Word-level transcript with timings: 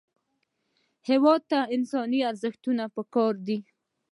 هېواد 1.09 1.41
ته 1.51 1.59
انساني 1.75 2.19
ارزښتونه 2.29 2.83
پکار 2.95 3.33
دي 3.47 3.57